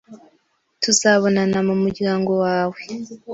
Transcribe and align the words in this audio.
Tuzabonana 0.81 1.57
numuryango 1.67 2.31
wawe. 2.43 2.79